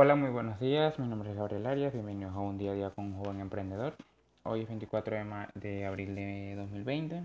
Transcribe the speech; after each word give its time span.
Hola, 0.00 0.14
muy 0.14 0.30
buenos 0.30 0.60
días. 0.60 0.96
Mi 1.00 1.08
nombre 1.08 1.32
es 1.32 1.36
Gabriel 1.36 1.66
Arias. 1.66 1.92
Bienvenidos 1.92 2.32
a 2.32 2.38
un 2.38 2.56
día 2.56 2.70
a 2.70 2.74
día 2.74 2.90
con 2.90 3.06
un 3.06 3.18
joven 3.18 3.40
emprendedor. 3.40 3.96
Hoy 4.44 4.60
es 4.60 4.68
24 4.68 5.16
de, 5.16 5.48
de 5.54 5.86
abril 5.86 6.14
de 6.14 6.54
2020. 6.54 7.16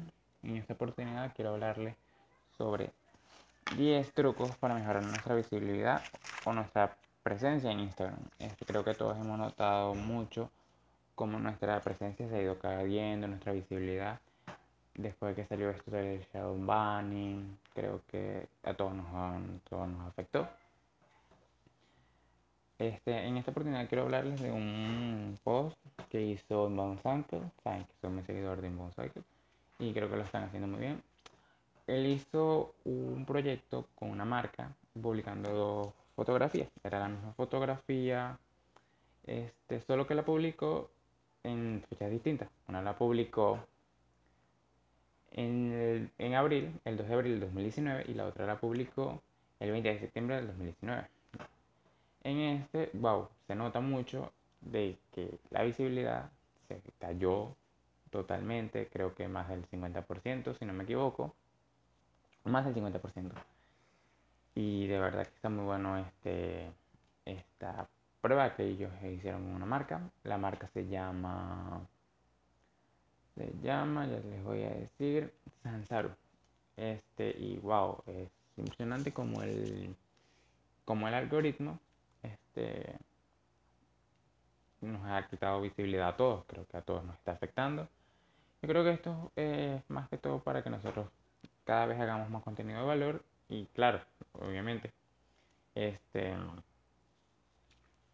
En 0.42 0.57
esta 0.57 0.73
oportunidad 0.73 1.31
quiero 1.36 1.51
hablarles 1.51 1.96
sobre 2.57 2.89
10 3.78 4.12
trucos 4.13 4.57
para 4.57 4.73
mejorar 4.73 5.04
nuestra 5.04 5.36
visibilidad 5.36 6.01
o 6.46 6.54
nuestra 6.54 6.97
presencia 7.21 7.70
en 7.70 7.81
Instagram. 7.81 8.17
Este, 8.40 8.65
creo 8.65 8.83
que 8.83 8.96
todos 8.96 9.19
hemos 9.19 9.37
notado 9.37 9.94
mucho 9.94 10.49
cómo 11.13 11.37
nuestra 11.37 11.79
presencia 11.79 12.28
se 12.28 12.35
ha 12.37 12.42
ido 12.42 12.58
cayendo, 12.58 13.28
nuestra 13.28 13.53
visibilidad 13.53 14.19
después 14.96 15.35
de 15.35 15.44
que 15.44 15.47
salió 15.47 15.69
esto 15.69 15.92
del 15.92 16.26
shadow 16.34 16.58
banning. 16.58 17.55
Creo 17.76 18.02
que 18.08 18.48
a 18.63 18.73
todos 18.73 18.95
nos, 18.95 19.05
a 19.13 19.40
todos 19.70 19.88
nos 19.88 20.08
afectó. 20.08 20.49
Este, 22.84 23.26
en 23.26 23.38
esta 23.38 23.52
oportunidad 23.52 23.88
quiero 23.88 24.03
hablarles 24.03 24.41
de 24.41 24.52
un 24.52 25.39
post 25.41 25.77
que 26.09 26.21
hizo 26.21 26.67
Inbound 26.67 27.02
saben 27.02 27.23
que 27.23 27.94
soy 28.02 28.12
un 28.12 28.26
seguidor 28.26 28.59
de 28.59 28.67
Inbound 28.67 28.94
y 29.80 29.94
creo 29.94 30.09
que 30.09 30.17
lo 30.17 30.23
están 30.23 30.44
haciendo 30.44 30.67
muy 30.67 30.81
bien. 30.81 31.02
Él 31.88 32.05
hizo 32.07 32.76
un 32.84 33.26
proyecto 33.26 33.88
con 33.95 34.09
una 34.09 34.26
marca 34.26 34.70
publicando 35.02 35.49
dos 35.49 35.93
fotografías, 36.13 36.67
era 36.84 36.99
la 36.99 37.07
misma 37.07 37.31
fotografía, 37.34 38.38
este, 39.26 39.79
solo 39.79 40.05
que 40.05 40.15
la 40.15 40.26
publicó 40.26 40.90
en 41.43 41.85
fechas 41.90 42.12
distintas. 42.12 42.49
Una 42.68 42.81
la 42.81 42.98
publicó 42.98 43.59
en, 45.31 46.12
en 46.18 46.34
abril, 46.34 46.81
el 46.84 46.98
2 46.98 47.07
de 47.07 47.13
abril 47.13 47.31
del 47.31 47.41
2019, 47.48 48.05
y 48.09 48.13
la 48.13 48.26
otra 48.26 48.45
la 48.45 48.59
publicó 48.59 49.21
el 49.62 49.71
20 49.71 49.88
de 49.88 49.99
septiembre 49.99 50.35
del 50.35 50.48
2019. 50.48 51.12
En 52.23 52.40
este, 52.40 52.90
wow, 52.94 53.27
se 53.48 53.55
nota 53.55 53.82
mucho 53.82 54.32
de 54.62 54.98
que 55.12 55.40
la 55.50 55.63
visibilidad 55.63 56.32
se 56.68 56.82
cayó 56.98 57.55
totalmente, 58.10 58.88
creo 58.88 59.13
que 59.13 59.27
más 59.27 59.49
del 59.49 59.68
50%, 59.70 60.57
si 60.57 60.65
no 60.65 60.74
me 60.74 60.84
equivoco, 60.84 61.35
más 62.46 62.65
del 62.65 62.76
50%. 62.76 63.32
Y 64.56 64.88
de 64.88 65.00
verdad 65.00 65.28
que 65.28 65.36
está 65.36 65.50
muy 65.50 65.66
bueno 65.66 65.98
este, 65.98 66.72
esta 67.26 67.90
prueba 68.22 68.56
que 68.56 68.64
ellos 68.64 68.92
hicieron 69.04 69.44
en 69.48 69.56
una 69.56 69.66
marca. 69.66 70.02
La 70.24 70.38
marca 70.38 70.70
se 70.74 70.88
llama, 70.88 71.82
se 73.36 73.52
llama, 73.62 74.06
ya 74.06 74.20
les 74.20 74.44
voy 74.44 74.64
a 74.64 74.70
decir, 74.70 75.34
Sansaru. 75.64 76.12
Este, 76.78 77.36
y 77.38 77.58
wow, 77.58 78.02
es 78.08 78.30
impresionante 78.58 79.12
como 79.12 79.42
el, 79.44 79.96
como 80.86 81.08
el 81.08 81.16
algoritmo 81.16 81.80
este, 82.56 82.98
nos 84.82 85.06
ha 85.06 85.28
quitado 85.28 85.62
visibilidad 85.62 86.09
a 86.09 86.18
todos, 86.18 86.46
creo 86.46 86.66
que 86.68 86.78
a 86.78 86.82
todos 86.82 87.04
nos 87.04 87.16
está 87.16 87.32
afectando. 87.32 87.88
Yo 88.62 88.70
creo 88.70 88.84
que 88.84 88.92
esto 88.92 89.32
es 89.36 89.82
más 89.90 90.08
que 90.09 90.18
todo 90.18 90.40
para 90.40 90.64
que 90.64 90.70
nosotros 90.70 91.08
cada 91.64 91.86
vez 91.86 92.00
hagamos 92.00 92.30
más 92.30 92.44
contenido 92.44 92.81
de 92.81 92.86
valor 92.86 93.24
y 93.50 93.66
claro, 93.68 94.02
obviamente, 94.34 94.92
este 95.76 96.36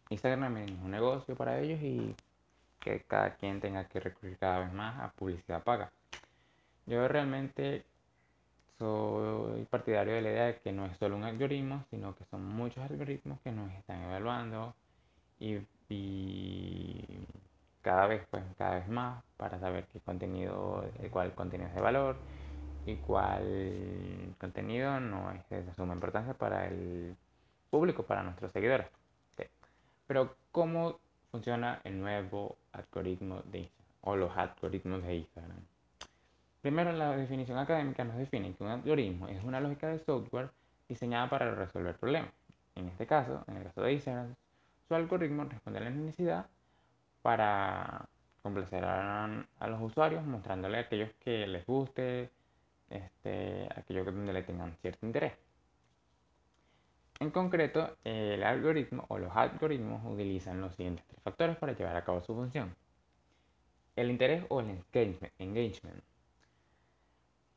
Instagram 0.08 0.56
es 0.58 0.70
un 0.70 0.90
negocio 0.90 1.36
para 1.36 1.60
ellos 1.60 1.80
y 1.82 2.14
que 2.80 3.02
cada 3.02 3.34
quien 3.34 3.60
tenga 3.60 3.86
que 3.88 4.00
recurrir 4.00 4.38
cada 4.38 4.60
vez 4.60 4.72
más 4.72 4.98
a 5.00 5.12
publicidad 5.12 5.62
paga. 5.62 5.92
Yo 6.86 7.06
realmente 7.08 7.84
soy 8.80 9.64
partidario 9.66 10.14
de 10.14 10.22
la 10.22 10.30
idea 10.30 10.46
de 10.46 10.56
que 10.60 10.72
no 10.72 10.86
es 10.86 10.96
solo 10.96 11.14
un 11.14 11.24
algoritmo, 11.24 11.84
sino 11.90 12.16
que 12.16 12.24
son 12.24 12.42
muchos 12.46 12.82
algoritmos 12.90 13.38
que 13.40 13.52
nos 13.52 13.70
están 13.74 14.02
evaluando 14.04 14.74
y, 15.38 15.58
cada 17.82 18.06
vez, 18.06 18.26
pues, 18.30 18.42
cada 18.56 18.76
vez 18.76 18.88
más 18.88 19.22
para 19.36 19.60
saber 19.60 19.84
qué 19.92 20.00
contenido, 20.00 20.84
cuál 21.10 21.34
contenido 21.34 21.68
es 21.68 21.74
de 21.74 21.80
valor 21.82 22.16
y 22.86 22.96
cuál 22.96 24.34
contenido 24.38 24.98
no 24.98 25.30
es 25.32 25.66
de 25.66 25.74
suma 25.74 25.94
importancia 25.94 26.32
para 26.34 26.66
el 26.66 27.16
público, 27.70 28.04
para 28.04 28.22
nuestros 28.22 28.50
seguidores. 28.52 28.86
Pero, 30.06 30.34
¿cómo 30.52 30.98
funciona 31.30 31.80
el 31.84 32.00
nuevo 32.00 32.56
algoritmo 32.72 33.42
de 33.44 33.58
Instagram 33.58 33.80
o 34.02 34.16
los 34.16 34.36
algoritmos 34.36 35.02
de 35.02 35.16
Instagram? 35.16 35.60
Primero, 36.62 36.92
la 36.92 37.16
definición 37.16 37.58
académica 37.58 38.04
nos 38.04 38.16
define 38.16 38.54
que 38.54 38.62
un 38.62 38.70
algoritmo 38.70 39.28
es 39.28 39.42
una 39.42 39.60
lógica 39.60 39.88
de 39.88 39.98
software 39.98 40.50
diseñada 40.88 41.30
para 41.30 41.54
resolver 41.54 41.96
problemas. 41.96 42.32
En 42.74 42.88
este 42.88 43.06
caso, 43.06 43.44
en 43.46 43.56
el 43.56 43.64
caso 43.64 43.82
de 43.82 43.92
Instagram, 43.94 44.34
su 44.86 44.94
algoritmo 44.94 45.44
responde 45.44 45.78
a 45.78 45.82
la 45.82 45.90
necesidad 45.90 46.46
para 47.22 48.06
complacer 48.42 48.84
a, 48.84 49.46
los 49.68 49.80
usuarios, 49.80 50.24
mostrándole 50.24 50.78
aquellos 50.78 51.10
que 51.20 51.46
les 51.46 51.64
guste, 51.64 52.30
este, 52.90 53.68
aquellos 53.74 54.06
donde 54.06 54.32
le 54.32 54.42
tengan 54.42 54.76
cierto 54.82 55.06
interés. 55.06 55.32
En 57.20 57.30
concreto, 57.30 57.96
el 58.04 58.42
algoritmo 58.42 59.04
o 59.08 59.18
los 59.18 59.34
algoritmos 59.34 60.02
utilizan 60.04 60.60
los 60.60 60.74
siguientes 60.74 61.04
tres 61.06 61.22
factores 61.22 61.56
para 61.56 61.74
llevar 61.74 61.96
a 61.96 62.04
cabo 62.04 62.22
su 62.22 62.34
función. 62.34 62.74
El 63.96 64.10
interés 64.10 64.44
o 64.48 64.60
el 64.60 64.82
engagement. 65.38 66.02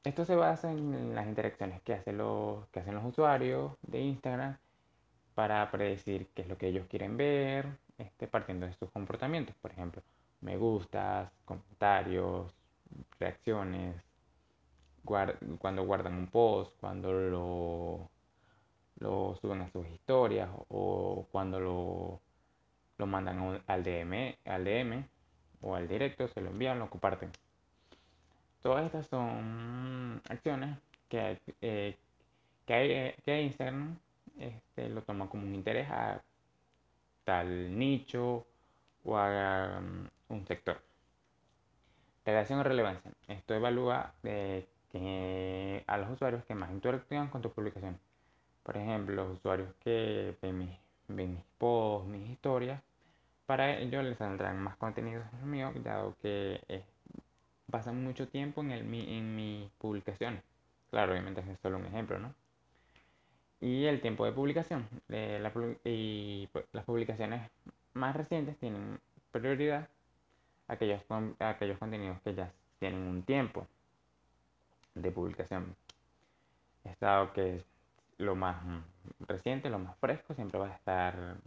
Esto 0.04 0.26
se 0.26 0.36
basa 0.36 0.72
en 0.72 1.16
las 1.16 1.28
interacciones 1.28 1.82
que 1.82 1.94
hacen 1.94 2.18
los, 2.18 2.68
que 2.68 2.82
hacen 2.82 2.96
los 2.96 3.06
usuarios 3.06 3.72
de 3.84 4.02
Instagram 4.02 4.58
para 5.34 5.70
predecir 5.72 6.28
qué 6.36 6.42
es 6.42 6.48
lo 6.50 6.58
que 6.58 6.68
ellos 6.68 6.88
quieren 6.90 7.16
ver, 7.18 7.78
este, 7.98 8.28
partiendo 8.28 8.66
de 8.66 8.74
sus 8.74 8.92
comportamientos. 8.92 9.56
Por 9.62 9.72
ejemplo, 9.72 10.02
me 10.42 10.58
gustas, 10.58 11.32
comentarios, 11.46 12.54
reacciones, 13.20 13.96
cuando 15.06 15.86
guardan 15.86 16.16
un 16.16 16.28
post, 16.28 16.76
cuando 16.80 17.14
lo, 17.14 18.10
lo 19.00 19.36
suben 19.42 19.62
a 19.62 19.70
sus 19.70 19.88
historias 19.88 20.50
o 20.70 21.28
cuando 21.32 21.60
lo, 21.60 22.22
lo 22.98 23.08
mandan 23.08 23.64
al 23.68 23.84
DM, 23.84 24.38
al 24.46 24.64
DM 24.66 25.06
o 25.62 25.76
al 25.76 25.88
directo, 25.88 26.28
se 26.28 26.42
lo 26.42 26.50
envían, 26.50 26.80
lo 26.80 26.90
comparten. 26.90 27.32
Todas 28.64 28.86
estas 28.86 29.08
son 29.08 30.22
acciones 30.30 30.78
que, 31.10 31.38
eh, 31.62 31.98
que, 32.66 33.14
que, 33.26 33.42
Instagram 33.42 33.98
este, 34.40 34.88
lo 34.88 35.02
toma 35.02 35.28
como 35.28 35.44
un 35.44 35.54
interés 35.54 35.90
a 35.92 36.22
tal 37.26 37.78
nicho 37.78 38.46
o 39.04 39.18
a 39.18 39.80
um, 39.80 40.08
un 40.30 40.48
sector. 40.48 40.82
Relación 42.26 42.60
o 42.60 42.64
relevancia. 42.64 43.12
Esto 43.28 43.54
evalúa 43.54 44.14
eh, 44.24 44.66
que, 44.94 45.84
a 45.86 45.98
los 45.98 46.10
usuarios 46.12 46.46
que 46.46 46.56
más 46.56 46.72
interactúan 46.72 47.28
con 47.28 47.42
tu 47.42 47.52
publicación. 47.52 48.00
Por 48.64 48.78
ejemplo, 48.78 49.14
los 49.14 49.40
usuarios 49.40 49.74
que 49.84 50.38
ven 50.42 50.58
mis, 50.58 50.80
ven 51.10 51.34
mis 51.34 51.44
posts, 51.58 52.08
mis 52.08 52.30
historias, 52.30 52.82
para 53.46 53.78
ellos 53.78 54.06
les 54.06 54.18
saldrán 54.18 54.58
más 54.64 54.78
contenidos 54.78 55.26
míos, 55.44 55.74
dado 55.84 56.16
que 56.22 56.62
es 56.70 56.93
pasan 57.74 58.04
mucho 58.04 58.28
tiempo 58.28 58.62
en, 58.62 58.70
el, 58.70 58.82
en 58.94 59.36
mis 59.36 59.68
publicaciones. 59.80 60.44
Claro, 60.92 61.12
obviamente 61.12 61.42
es 61.42 61.60
solo 61.60 61.80
un 61.80 61.88
ejemplo, 61.88 62.20
¿no? 62.20 62.32
Y 63.62 63.86
el 63.86 64.00
tiempo 64.00 64.26
de 64.26 64.32
publicación. 64.32 64.88
y 65.84 66.48
pues, 66.54 66.66
las 66.72 66.86
publicaciones 66.86 67.50
más 67.96 68.16
recientes 68.16 68.58
tienen 68.60 69.00
prioridad 69.32 69.90
a 70.68 70.74
aquellos, 70.74 71.02
aquellos 71.40 71.80
contenidos 71.80 72.22
que 72.22 72.36
ya 72.36 72.52
tienen 72.78 73.02
un 73.02 73.24
tiempo 73.24 73.66
de 74.94 75.10
publicación. 75.10 75.76
Estado 76.84 77.34
que 77.34 77.64
lo 78.20 78.36
más 78.36 78.58
reciente, 79.22 79.72
lo 79.72 79.80
más 79.80 79.98
fresco, 79.98 80.36
siempre 80.36 80.60
va 80.60 80.68
a 80.68 80.76
estar, 80.76 81.38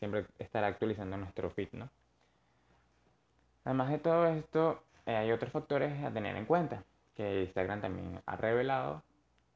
siempre 0.00 0.26
estará 0.40 0.66
actualizando 0.66 1.16
nuestro 1.16 1.48
feed, 1.50 1.68
¿no? 1.74 1.88
Además 3.64 3.90
de 3.90 3.98
todo 3.98 4.26
esto, 4.26 4.82
eh, 5.06 5.16
hay 5.16 5.32
otros 5.32 5.52
factores 5.52 6.02
a 6.04 6.10
tener 6.12 6.36
en 6.36 6.46
cuenta 6.46 6.84
que 7.14 7.42
Instagram 7.42 7.80
también 7.80 8.20
ha 8.26 8.36
revelado 8.36 9.02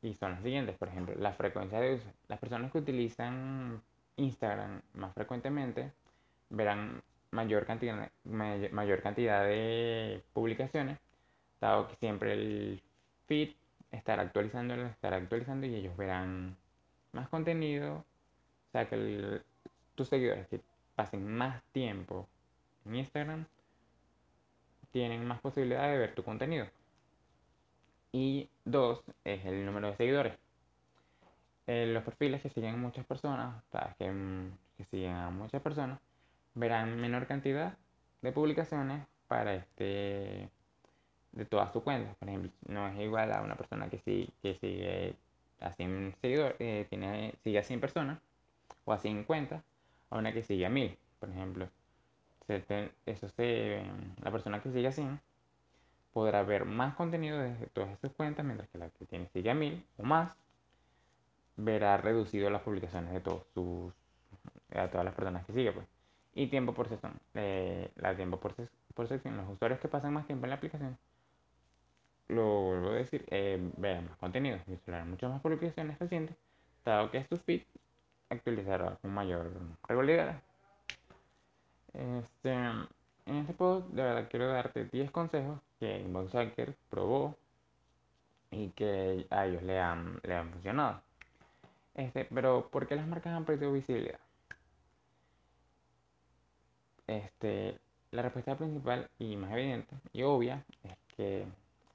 y 0.03 0.15
son 0.15 0.33
los 0.33 0.43
siguientes. 0.43 0.77
Por 0.77 0.89
ejemplo, 0.89 1.15
la 1.17 1.33
frecuencia 1.33 1.81
de 1.81 1.95
uso. 1.95 2.07
Las 2.29 2.39
personas 2.39 2.71
que 2.71 2.79
utilizan 2.79 3.83
Instagram 4.17 4.83
más 4.95 5.15
frecuentemente 5.15 5.93
verán 6.51 7.03
mayor 7.31 7.67
cantidad, 7.67 8.11
mayor 8.25 9.03
cantidad 9.03 9.45
de 9.45 10.23
publicaciones, 10.33 10.99
dado 11.61 11.89
que 11.89 11.97
siempre 11.97 12.33
el 12.33 12.83
feed 13.27 13.51
estará 13.91 14.23
actualizando, 14.23 14.75
estará 14.75 15.17
actualizando 15.17 15.67
y 15.67 15.75
ellos 15.75 15.97
verán 15.97 16.57
más 17.13 17.29
contenido. 17.29 18.05
O 18.69 18.71
sea 18.73 18.89
que 18.89 19.43
tus 19.95 20.09
seguidores 20.09 20.47
que 20.49 20.61
pasen 20.95 21.27
más 21.27 21.63
tiempo 21.73 22.29
en 22.85 22.97
Instagram 22.97 23.47
tienen 24.93 25.25
más 25.27 25.41
posibilidad 25.41 25.89
de 25.91 25.99
ver 25.99 26.15
tu 26.15 26.23
contenido. 26.25 26.67
Y 28.13 28.49
dos, 28.65 29.03
es 29.25 29.45
el 29.45 29.65
número 29.67 29.89
de 29.89 29.97
seguidores. 29.97 30.39
Eh, 31.67 31.87
los 31.93 32.03
perfiles 32.03 32.41
que 32.43 32.49
siguen 32.49 32.81
muchas 32.81 33.05
personas, 33.05 33.63
que, 33.99 34.11
mm, 34.11 34.51
que 34.77 34.85
siguen 34.85 35.13
a 35.13 35.31
muchas 35.31 35.61
personas 35.63 36.01
verán 36.55 37.01
menor 37.01 37.27
cantidad 37.27 37.77
de 38.23 38.33
publicaciones 38.33 39.07
para 39.29 39.55
este 39.55 40.49
de 41.33 41.45
todas 41.45 41.73
sus 41.73 41.83
cuentas. 41.83 42.17
Por 42.17 42.29
ejemplo, 42.29 42.51
no 42.67 42.89
es 42.89 42.99
igual 42.99 43.33
a 43.33 43.43
una 43.43 43.57
persona 43.57 43.89
que, 43.89 43.99
sí, 43.99 44.29
que 44.43 44.55
sigue 44.55 45.15
a 45.61 45.73
100 45.73 46.15
seguidores, 46.21 46.57
eh, 46.59 46.87
tiene, 46.89 47.35
sigue 47.45 47.59
a 47.59 47.63
100 47.63 47.81
personas 47.81 48.19
o 48.85 48.93
a 48.93 48.99
100 48.99 49.25
cuentas, 49.25 49.63
a 50.11 50.19
una 50.19 50.33
que 50.33 50.43
sigue 50.43 50.67
a 50.67 50.71
1000. 50.71 50.97
Por 51.21 51.31
ejemplo, 51.31 51.69
eso 52.49 53.29
se, 53.29 53.83
la 54.23 54.31
persona 54.31 54.63
que 54.63 54.71
sigue 54.71 54.89
a 54.89 54.93
100 54.93 55.21
podrá 56.13 56.43
ver 56.43 56.65
más 56.65 56.95
contenido 56.95 57.39
desde 57.39 57.67
todas 57.67 57.99
sus 58.01 58.11
cuentas, 58.13 58.45
mientras 58.45 58.69
que 58.71 58.79
la 58.79 58.89
que 58.91 59.05
tiene 59.05 59.29
sigue 59.29 59.51
a 59.51 59.55
1000 59.55 59.85
o 59.99 60.03
más 60.03 60.37
verá 61.57 61.97
reducido 61.97 62.51
las 62.51 62.63
publicaciones 62.63 63.13
de 63.13 63.21
todos 63.21 63.45
sus 63.55 63.93
a 64.75 64.89
todas 64.89 65.05
las 65.05 65.15
personas 65.15 65.45
que 65.47 65.53
sigue 65.53 65.73
pues. 65.73 65.87
Y 66.35 66.47
tiempo 66.47 66.73
por 66.73 66.89
sesión 66.89 67.13
eh, 67.35 67.91
la 67.97 68.15
tiempo 68.15 68.39
por, 68.39 68.55
por 68.95 69.09
sección 69.09 69.37
los 69.37 69.49
usuarios 69.49 69.81
que 69.81 69.89
pasan 69.89 70.13
más 70.13 70.27
tiempo 70.27 70.47
en 70.47 70.51
la 70.51 70.57
aplicación 70.57 70.99
lo 72.29 72.63
vuelvo 72.63 72.91
a 72.91 72.95
decir 72.95 73.25
eh, 73.31 73.59
verán 73.77 74.07
más 74.07 74.19
contenido 74.19 74.59
visualizarán 74.59 75.11
muchas 75.11 75.31
más 75.31 75.41
publicaciones 75.41 75.99
recientes 75.99 76.37
dado 76.85 77.11
que 77.11 77.25
su 77.25 77.37
feed 77.39 77.63
actualizará 78.29 78.97
con 78.97 79.13
mayor 79.13 79.51
regularidad 79.89 80.43
este, 81.99 82.53
en 82.53 83.37
este 83.37 83.53
post 83.55 83.89
de 83.89 84.03
verdad 84.03 84.29
quiero 84.31 84.49
darte 84.49 84.85
10 84.85 85.11
consejos 85.11 85.61
que 85.79 86.01
Inbox 86.01 86.33
Hacker 86.33 86.75
probó 86.91 87.37
y 88.51 88.69
que 88.71 89.27
a 89.31 89.47
ellos 89.47 89.63
le 89.63 89.79
han, 89.79 90.21
le 90.23 90.35
han 90.35 90.51
funcionado 90.51 91.03
este, 91.99 92.27
pero 92.27 92.69
¿por 92.71 92.87
qué 92.87 92.95
las 92.95 93.09
marcas 93.09 93.35
han 93.35 93.45
perdido 93.45 93.73
visibilidad? 93.73 94.21
Este, 97.09 97.77
la 98.13 98.23
respuesta 98.23 98.57
principal 98.57 99.11
y 99.19 99.35
más 99.35 99.51
evidente 99.51 99.97
y 100.13 100.23
obvia 100.23 100.65
es 100.85 100.97
que 101.17 101.45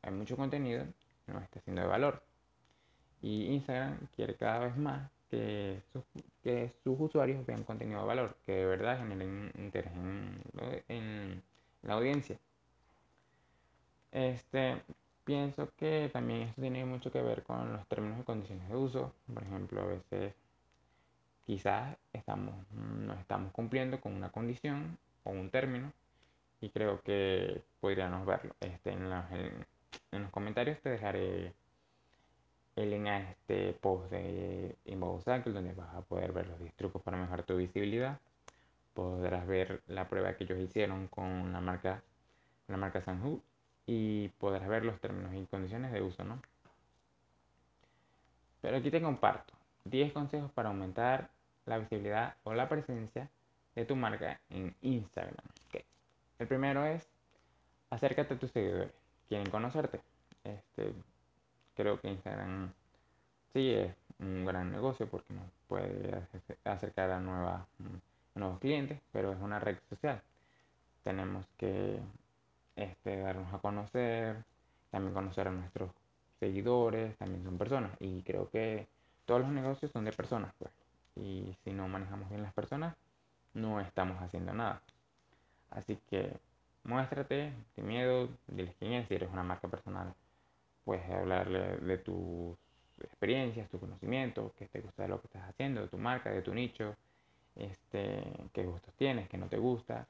hay 0.02 0.12
mucho 0.12 0.36
contenido 0.36 0.84
que 1.26 1.32
no 1.32 1.40
está 1.40 1.62
siendo 1.62 1.84
de 1.84 1.88
valor. 1.88 2.22
Y 3.22 3.46
Instagram 3.54 3.98
quiere 4.14 4.36
cada 4.36 4.60
vez 4.60 4.76
más 4.76 5.10
que 5.34 5.82
sus, 5.92 6.04
que 6.44 6.72
sus 6.84 7.00
usuarios 7.00 7.44
vean 7.48 7.64
contenido 7.64 8.02
de 8.02 8.06
valor, 8.06 8.38
que 8.46 8.52
de 8.52 8.66
verdad 8.66 9.00
generen 9.00 9.52
interés 9.58 9.92
en, 10.88 11.42
la 11.82 11.96
audiencia. 11.96 12.38
Este, 14.12 14.78
pienso 15.26 15.70
que 15.76 16.10
también 16.14 16.44
esto 16.44 16.62
tiene 16.62 16.86
mucho 16.86 17.12
que 17.12 17.22
ver 17.22 17.42
con 17.42 17.74
los 17.74 17.86
términos 17.88 18.20
y 18.20 18.24
condiciones 18.24 18.70
de 18.70 18.76
uso. 18.76 19.12
Por 19.34 19.44
ejemplo, 19.44 19.82
a 19.82 19.86
veces 19.86 20.36
quizás 21.46 21.98
estamos, 22.14 22.54
no 22.72 23.14
estamos 23.14 23.52
cumpliendo 23.52 24.00
con 24.00 24.14
una 24.14 24.30
condición 24.32 25.00
o 25.24 25.32
un 25.32 25.50
término 25.50 25.92
y 26.62 26.70
creo 26.70 27.02
que 27.02 27.64
podríamos 27.82 28.26
verlo. 28.26 28.56
Este, 28.62 28.92
en, 28.92 29.10
los, 29.10 29.26
en, 30.12 30.22
los 30.22 30.30
comentarios 30.30 30.80
te 30.80 30.90
dejaré 30.90 31.54
el 32.76 33.08
a 33.08 33.20
este 33.30 33.74
post 33.74 34.10
de 34.12 34.76
Inbox 34.86 35.26
donde 35.26 35.74
vas 35.74 35.94
a 35.94 36.02
poder 36.02 36.32
ver 36.32 36.48
los 36.48 36.60
10 36.60 36.74
trucos 36.74 37.02
para 37.02 37.18
mejorar 37.18 37.46
tu 37.46 37.56
visibilidad. 37.58 38.20
Podrás 38.94 39.46
ver 39.48 39.82
la 39.88 40.08
prueba 40.08 40.36
que 40.36 40.44
ellos 40.44 40.60
hicieron 40.60 41.08
con 41.08 41.52
la 41.52 41.62
marca, 41.62 42.02
la 42.68 42.78
marca 42.78 43.02
Sanhu 43.02 43.42
y 43.86 44.30
podrás 44.40 44.68
ver 44.68 44.86
los 44.86 45.00
términos 45.00 45.34
y 45.36 45.46
condiciones 45.46 45.92
de 45.92 46.02
uso, 46.02 46.24
¿no? 46.24 46.42
Pero 48.62 48.78
aquí 48.78 48.90
te 48.90 49.02
comparto 49.02 49.54
10 49.86 50.14
consejos 50.14 50.52
para 50.52 50.70
aumentar 50.70 51.30
la 51.66 51.78
visibilidad 51.78 52.36
o 52.44 52.54
la 52.54 52.70
presencia 52.70 53.30
de 53.76 53.86
tu 53.86 53.96
marca 53.96 54.40
en 54.50 54.76
Instagram. 54.82 55.46
El 56.40 56.48
primero 56.48 56.86
es 56.86 57.08
acércate 57.90 58.34
a 58.34 58.40
tus 58.40 58.52
seguidores. 58.52 58.92
Quieren 59.28 59.50
conocerte. 59.50 60.02
Este, 60.44 60.94
creo 61.76 62.00
que 62.00 62.10
Instagram 62.10 62.72
sí 63.54 63.72
es 63.72 63.94
un 64.20 64.46
gran 64.46 64.72
negocio 64.72 65.08
porque 65.08 65.34
nos 65.34 65.46
puede 65.68 66.24
acercar 66.64 67.12
a, 67.12 67.20
nuevas, 67.20 67.66
nuevos 68.36 68.60
clientes, 68.60 69.00
pero 69.12 69.32
es 69.32 69.40
una 69.40 69.60
red 69.60 69.78
social. 69.90 70.22
Tenemos 71.04 71.46
que 71.58 72.00
este, 72.76 73.18
darnos 73.18 73.54
a 73.54 73.60
conocer, 73.60 74.44
también 74.92 75.14
conocer 75.14 75.48
a 75.48 75.52
nuestros 75.52 75.92
seguidores, 76.40 77.16
también 77.18 77.44
son 77.44 77.58
personas. 77.58 77.92
Y 78.00 78.22
creo 78.24 78.50
que 78.50 78.88
todos 79.26 79.42
los 79.42 79.50
negocios 79.50 79.92
son 79.92 80.06
de 80.06 80.12
personas, 80.12 80.54
pues. 80.60 80.72
Y 81.16 81.56
si 81.64 81.72
no 81.72 81.88
manejamos 81.88 82.30
bien 82.30 82.42
las 82.42 82.54
personas, 82.54 82.96
no 83.54 83.80
estamos 83.80 84.22
haciendo 84.22 84.54
nada. 84.54 84.82
Así 85.70 85.98
que 86.10 86.34
muéstrate, 86.84 87.54
sin 87.76 87.88
miedo, 87.88 88.30
diles 88.48 88.76
quién 88.80 88.94
es, 88.94 89.08
si 89.08 89.16
eres 89.16 89.30
una 89.32 89.44
marca 89.44 89.68
personal, 89.68 90.14
puedes 90.84 91.10
hablarle 91.10 91.78
de 91.78 91.98
tus 91.98 92.58
experiencias, 93.02 93.70
tu 93.70 93.80
conocimiento, 93.80 94.54
qué 94.58 94.68
te 94.68 94.82
gusta 94.82 95.04
de 95.04 95.10
lo 95.10 95.22
que 95.22 95.28
estás 95.28 95.50
haciendo, 95.50 95.82
de 95.82 95.88
tu 95.88 95.98
marca, 95.98 96.32
de 96.32 96.42
tu 96.42 96.54
nicho, 96.54 96.96
este, 97.56 98.24
qué 98.54 98.64
gustos 98.64 98.94
tienes, 98.96 99.30
qué 99.30 99.38
no 99.38 99.48
te 99.48 99.58
gusta. 99.58 100.08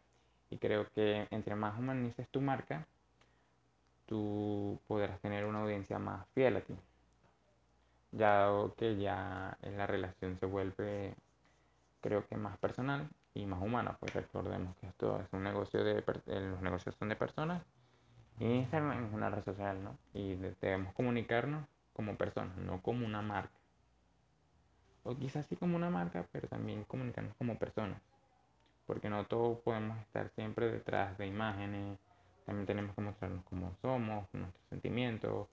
Y 0.49 0.57
creo 0.57 0.87
que 0.93 1.27
entre 1.31 1.55
más 1.55 1.77
humanices 1.77 2.27
tu 2.29 2.41
marca, 2.41 2.85
tú 4.05 4.79
podrás 4.87 5.19
tener 5.21 5.45
una 5.45 5.61
audiencia 5.61 5.99
más 5.99 6.27
fiel 6.33 6.57
a 6.57 6.61
ti. 6.61 6.75
Ya 8.11 8.49
que 8.77 8.97
ya 8.97 9.57
la 9.61 9.87
relación 9.87 10.37
se 10.39 10.45
vuelve, 10.45 11.15
creo 12.01 12.27
que 12.27 12.37
más 12.37 12.57
personal 12.57 13.09
y 13.33 13.45
más 13.45 13.61
humana, 13.61 13.97
pues 13.99 14.13
recordemos 14.13 14.75
que 14.77 14.87
esto 14.87 15.19
es 15.19 15.27
un 15.31 15.43
negocio 15.43 15.83
de, 15.83 16.03
los 16.27 16.61
negocios 16.61 16.95
son 16.99 17.09
de 17.09 17.15
personas 17.15 17.63
Instagram 18.39 19.06
es 19.06 19.13
una 19.13 19.30
red 19.30 19.44
social, 19.44 19.83
¿no? 19.83 19.97
Y 20.13 20.35
debemos 20.62 20.94
comunicarnos 20.94 21.65
como 21.94 22.15
personas, 22.15 22.57
no 22.57 22.81
como 22.81 23.06
una 23.06 23.21
marca. 23.21 23.53
O 25.03 25.15
quizás 25.15 25.45
sí 25.47 25.56
como 25.56 25.75
una 25.75 25.89
marca, 25.89 26.25
pero 26.31 26.47
también 26.47 26.83
comunicarnos 26.85 27.35
como 27.35 27.57
personas. 27.57 28.01
Porque 28.85 29.09
no 29.09 29.25
todos 29.25 29.59
podemos 29.59 29.97
estar 30.00 30.30
siempre 30.30 30.71
detrás 30.71 31.18
de 31.18 31.27
imágenes. 31.27 32.00
También 32.45 32.65
tenemos 32.65 32.95
que 32.95 33.01
mostrarnos 33.01 33.44
cómo 33.45 33.74
somos, 33.81 34.27
nuestros 34.33 34.65
sentimientos, 34.69 35.47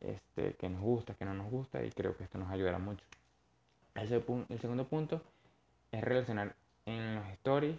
este, 0.00 0.54
que 0.54 0.68
nos 0.68 0.80
gusta, 0.80 1.14
que 1.14 1.24
no 1.24 1.34
nos 1.34 1.50
gusta. 1.50 1.84
Y 1.84 1.90
creo 1.90 2.16
que 2.16 2.24
esto 2.24 2.38
nos 2.38 2.50
ayudará 2.50 2.78
mucho. 2.78 3.04
El, 3.94 4.10
el 4.48 4.58
segundo 4.58 4.86
punto 4.86 5.22
es 5.90 6.02
relacionar 6.02 6.54
en 6.86 7.16
los 7.16 7.26
stories 7.28 7.78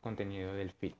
contenido 0.00 0.52
del 0.54 0.72
feed. 0.72 0.94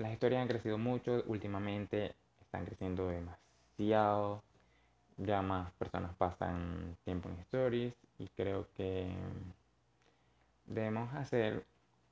Las 0.00 0.12
historias 0.12 0.40
han 0.40 0.48
crecido 0.48 0.78
mucho 0.78 1.22
últimamente, 1.26 2.14
están 2.40 2.64
creciendo 2.64 3.08
demasiado 3.08 4.42
ya 5.18 5.42
más 5.42 5.70
personas 5.72 6.14
pasan 6.16 6.96
tiempo 7.04 7.28
en 7.28 7.38
stories 7.40 7.92
y 8.18 8.26
creo 8.28 8.66
que 8.74 9.12
debemos 10.64 11.12
hacer 11.14 11.66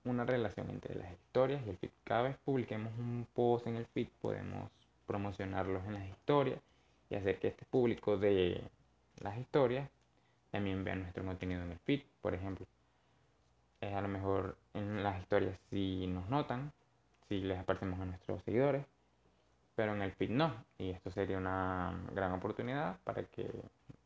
una 0.04 0.26
relación 0.26 0.68
entre 0.68 0.95
las 0.97 1.11
historias 1.12 1.62
y 1.66 1.71
el 1.71 1.78
feed. 1.78 1.90
Cada 2.04 2.23
vez 2.23 2.37
publiquemos 2.45 2.92
un 2.99 3.26
post 3.33 3.66
en 3.66 3.76
el 3.76 3.87
feed 3.87 4.09
podemos 4.21 4.71
promocionarlos 5.07 5.83
en 5.87 5.95
las 5.95 6.07
historias 6.07 6.61
y 7.09 7.14
hacer 7.14 7.38
que 7.38 7.49
este 7.49 7.64
público 7.64 8.18
de 8.18 8.62
las 9.21 9.38
historias 9.38 9.88
también 10.50 10.85
vea 10.85 10.97
nuestro 10.97 11.25
contenido 11.25 11.62
en 11.62 11.73
el 11.73 11.78
feed, 11.78 12.02
por 12.21 12.35
ejemplo. 12.35 12.66
es 13.80 13.95
a 13.95 14.02
lo 14.02 14.09
mejor 14.09 14.59
en 14.75 15.02
las 15.02 15.18
historias 15.21 15.59
si 15.71 16.07
nos 16.07 16.28
notan, 16.28 16.73
si 17.29 17.41
les 17.41 17.59
aparecemos 17.59 18.01
a 18.01 18.05
nuestros 18.05 18.43
seguidores, 18.45 18.85
pero 19.75 19.95
en 19.95 20.03
el 20.03 20.13
feed 20.13 20.31
no. 20.31 20.65
Y 20.79 20.91
esto 20.91 21.11
sería 21.11 21.39
una 21.39 21.95
gran 22.13 22.33
oportunidad 22.33 22.99
para 23.05 23.23
que 23.25 23.51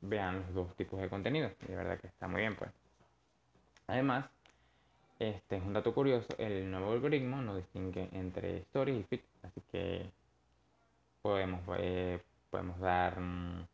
vean 0.00 0.40
los 0.40 0.54
dos 0.54 0.76
tipos 0.76 1.00
de 1.00 1.08
contenido. 1.08 1.50
Y 1.62 1.66
de 1.66 1.76
verdad 1.76 1.98
que 1.98 2.08
está 2.08 2.28
muy 2.28 2.40
bien, 2.40 2.56
pues. 2.56 2.70
Además, 3.86 4.26
este 5.18 5.56
es 5.56 5.62
un 5.62 5.72
dato 5.72 5.94
curioso, 5.94 6.26
el 6.38 6.70
nuevo 6.70 6.92
algoritmo 6.92 7.40
no 7.40 7.56
distingue 7.56 8.08
entre 8.12 8.58
stories 8.58 9.00
y 9.00 9.04
feed, 9.04 9.20
así 9.42 9.60
que 9.70 10.10
podemos, 11.22 11.60
eh, 11.78 12.20
podemos 12.50 12.78
dar 12.80 13.20
mm, 13.20 13.66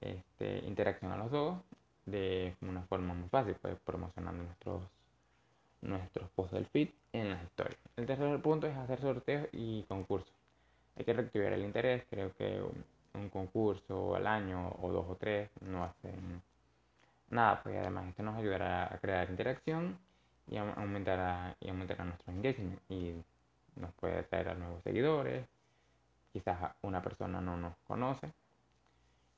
este, 0.00 0.58
interacción 0.66 1.12
a 1.12 1.16
los 1.16 1.30
dos 1.30 1.58
de 2.06 2.56
una 2.60 2.82
forma 2.82 3.14
muy 3.14 3.28
fácil, 3.28 3.54
pues 3.62 3.78
promocionando 3.84 4.42
nuestros 4.42 4.82
nuestros 5.82 6.30
posts 6.30 6.54
del 6.54 6.66
feed 6.66 6.88
en 7.12 7.30
las 7.30 7.42
historias. 7.42 7.78
El 7.96 8.06
tercer 8.06 8.40
punto 8.40 8.66
es 8.66 8.76
hacer 8.76 9.00
sorteos 9.00 9.48
y 9.52 9.82
concursos 9.82 10.32
hay 10.96 11.04
que 11.04 11.12
reactivar 11.12 11.52
el 11.52 11.64
interés. 11.64 12.04
Creo 12.10 12.34
que 12.36 12.60
un, 12.62 13.28
concurso 13.30 14.16
al 14.16 14.26
año 14.26 14.74
o 14.80 14.90
dos 14.90 15.06
o 15.08 15.16
tres 15.16 15.50
no 15.60 15.84
hacen 15.84 16.42
nada, 17.30 17.62
pues 17.62 17.76
además 17.76 18.08
esto 18.08 18.22
nos 18.22 18.36
ayudará 18.36 18.92
a 18.92 18.98
crear 18.98 19.28
interacción 19.30 19.98
y 20.50 20.56
aumentará, 20.56 21.56
y 21.60 21.68
aumentará 21.68 22.04
nuestro 22.04 22.32
engagement 22.32 22.80
y 22.88 23.14
nos 23.76 23.92
puede 23.94 24.22
traer 24.24 24.48
a 24.50 24.54
nuevos 24.54 24.82
seguidores. 24.82 25.46
Quizás 26.32 26.74
una 26.82 27.02
persona 27.02 27.40
no 27.40 27.56
nos 27.56 27.76
conoce 27.86 28.32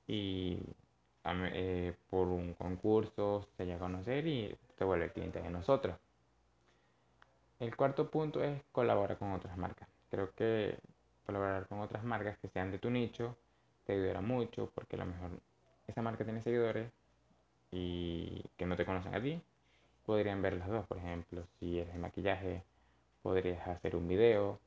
y 0.06 0.60
eh, 1.24 1.94
por 2.10 2.28
un 2.28 2.54
concurso 2.54 3.46
se 3.56 3.64
llega 3.66 3.76
a 3.76 3.80
conocer 3.80 4.26
y 4.26 4.56
se 4.78 4.84
vuelve 4.84 5.12
cliente 5.12 5.42
de 5.42 5.50
nosotros. 5.50 5.96
El 7.60 7.76
cuarto 7.76 8.10
punto 8.10 8.42
es 8.42 8.62
colaborar 8.72 9.16
con 9.16 9.32
otras 9.32 9.56
marcas. 9.56 9.88
Creo 10.10 10.32
que 10.34 10.76
colaborar 11.26 11.66
con 11.68 11.80
otras 11.80 12.04
marcas 12.04 12.36
que 12.38 12.48
sean 12.48 12.70
de 12.70 12.78
tu 12.78 12.90
nicho 12.90 13.36
te 13.86 13.92
ayudará 13.92 14.20
mucho 14.20 14.70
porque 14.74 14.96
a 14.96 15.00
lo 15.00 15.06
mejor 15.06 15.30
esa 15.86 16.02
marca 16.02 16.24
tiene 16.24 16.42
seguidores 16.42 16.90
y 17.70 18.42
que 18.56 18.66
no 18.66 18.76
te 18.76 18.84
conocen 18.84 19.14
a 19.14 19.22
ti. 19.22 19.40
Podrían 20.06 20.42
ver 20.42 20.54
las 20.54 20.68
dos, 20.68 20.86
por 20.86 20.98
ejemplo, 20.98 21.44
si 21.58 21.78
eres 21.78 21.92
de 21.92 21.98
maquillaje, 21.98 22.62
podrías 23.22 23.66
hacer 23.68 23.96
un 23.96 24.08
video 24.08 24.58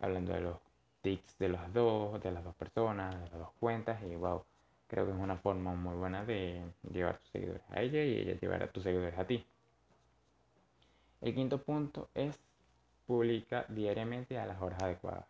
hablando 0.00 0.32
de 0.32 0.40
los 0.40 0.56
tips 1.02 1.38
de 1.38 1.48
las 1.48 1.72
dos, 1.72 2.22
de 2.22 2.30
las 2.30 2.44
dos 2.44 2.54
personas, 2.54 3.14
de 3.14 3.30
las 3.30 3.38
dos 3.38 3.50
cuentas 3.58 4.02
y 4.02 4.14
wow, 4.16 4.44
creo 4.88 5.06
que 5.06 5.12
es 5.12 5.18
una 5.18 5.36
forma 5.36 5.74
muy 5.74 5.96
buena 5.96 6.24
de 6.24 6.62
llevar 6.92 7.18
tus 7.18 7.28
seguidores 7.30 7.62
a 7.70 7.80
ella 7.82 8.04
y 8.04 8.18
ella 8.20 8.38
llevar 8.40 8.62
a 8.62 8.68
tus 8.68 8.82
seguidores 8.84 9.18
a 9.18 9.26
ti. 9.26 9.44
El 11.20 11.34
quinto 11.34 11.62
punto 11.62 12.08
es 12.14 12.38
publica 13.06 13.66
diariamente 13.68 14.38
a 14.38 14.46
las 14.46 14.62
horas 14.62 14.82
adecuadas. 14.82 15.26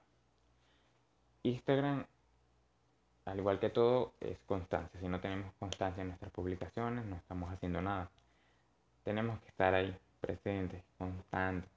Instagram, 1.42 2.04
al 3.24 3.38
igual 3.38 3.58
que 3.58 3.70
todo, 3.70 4.12
es 4.20 4.38
constancia. 4.46 5.00
Si 5.00 5.08
no 5.08 5.20
tenemos 5.20 5.52
constancia 5.54 6.02
en 6.02 6.08
nuestras 6.08 6.30
publicaciones, 6.30 7.06
no 7.06 7.16
estamos 7.16 7.50
haciendo 7.50 7.80
nada. 7.80 8.10
Tenemos 9.02 9.40
que 9.40 9.48
estar 9.48 9.74
ahí, 9.74 9.96
presentes, 10.20 10.84
constantes. 10.98 11.70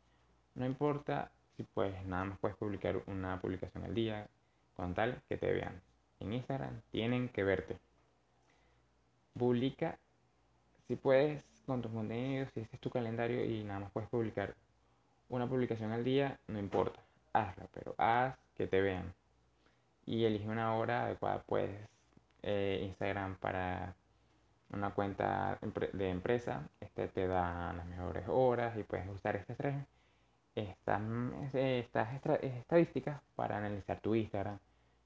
No 0.55 0.65
importa 0.65 1.31
si 1.55 1.63
pues 1.63 2.05
nada 2.05 2.25
más 2.25 2.39
puedes 2.39 2.57
publicar 2.57 3.01
una 3.07 3.39
publicación 3.39 3.83
al 3.85 3.93
día, 3.93 4.27
con 4.75 4.93
tal 4.93 5.21
que 5.29 5.37
te 5.37 5.51
vean. 5.51 5.81
En 6.19 6.33
Instagram 6.33 6.81
tienen 6.91 7.29
que 7.29 7.43
verte. 7.43 7.79
Publica 9.37 9.97
si 10.87 10.95
puedes 10.95 11.43
con 11.65 11.81
tus 11.81 11.91
contenidos, 11.91 12.49
si 12.53 12.61
este 12.61 12.75
es 12.75 12.81
tu 12.81 12.89
calendario 12.89 13.43
y 13.45 13.63
nada 13.63 13.79
más 13.81 13.91
puedes 13.91 14.09
publicar 14.09 14.55
una 15.29 15.47
publicación 15.47 15.91
al 15.91 16.03
día, 16.03 16.39
no 16.47 16.59
importa, 16.59 16.99
hazla, 17.33 17.67
pero 17.73 17.95
haz 17.97 18.35
que 18.55 18.67
te 18.67 18.81
vean. 18.81 19.13
Y 20.05 20.25
elige 20.25 20.47
una 20.47 20.75
hora 20.75 21.05
adecuada, 21.05 21.43
pues 21.47 21.69
Instagram 22.43 23.37
para 23.37 23.95
una 24.71 24.93
cuenta 24.93 25.59
de 25.93 26.09
empresa, 26.09 26.67
este 26.81 27.07
te 27.07 27.27
da 27.27 27.73
las 27.73 27.85
mejores 27.85 28.25
horas 28.27 28.77
y 28.77 28.83
puedes 28.83 29.07
usar 29.07 29.35
estas 29.37 29.57
tres 29.57 29.75
estas, 30.55 31.01
estas 31.53 32.13
estadísticas 32.41 33.21
para 33.35 33.57
analizar 33.57 33.99
tu 33.99 34.15
Instagram, 34.15 34.59